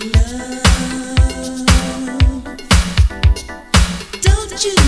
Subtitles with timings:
[0.00, 1.66] love.
[4.22, 4.85] Don't you?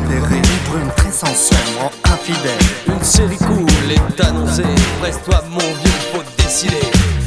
[0.00, 2.58] repéré une brune très sensuellement infidèle.
[2.88, 4.62] Une série cool est annoncée,
[5.00, 7.19] presse-toi mon vieux, faut décider.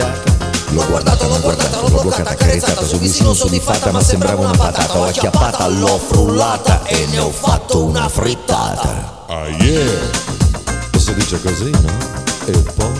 [0.00, 0.38] baciata
[0.70, 5.04] L'ho guardata, l'ho guardata, l'ho bloccata, carezzata Sul vicino soddisfatta ma sembrava una patata L'ho
[5.04, 10.10] acchiappata, l'ho frullata e ne ho fatto una frittata Ah yeah!
[10.92, 11.92] E si dice così, no?
[12.46, 12.99] E poi?